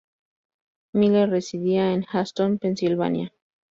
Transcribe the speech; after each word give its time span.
Miller 0.95 1.29
residía 1.29 1.93
en 1.93 2.07
Easton, 2.11 2.57
Pensilvania. 2.57 3.31